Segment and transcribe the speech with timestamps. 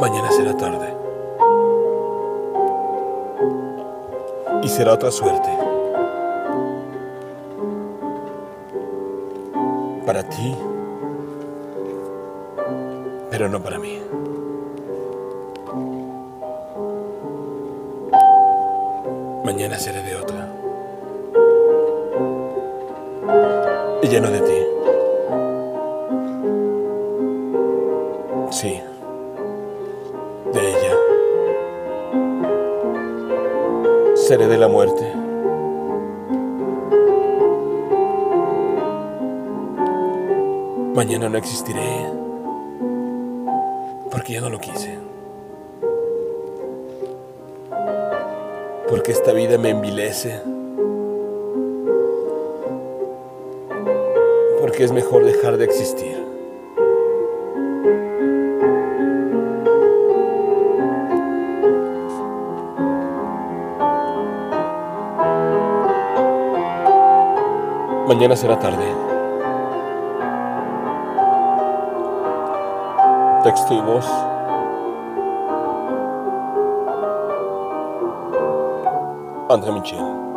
[0.00, 0.94] Mañana será tarde.
[4.62, 5.48] Y será otra suerte.
[10.06, 10.56] Para ti,
[13.28, 14.00] pero no para mí.
[19.44, 20.48] Mañana seré de otra.
[24.02, 24.58] Y lleno de ti.
[28.50, 28.80] Sí,
[34.28, 35.10] Seré de la muerte.
[40.94, 42.12] Mañana no existiré
[44.10, 44.98] porque ya no lo quise.
[48.90, 50.42] Porque esta vida me envilece.
[54.60, 56.27] Porque es mejor dejar de existir.
[68.08, 68.86] Mañana será tarde.
[73.44, 74.06] Texto y voz.
[79.50, 80.27] André Michel.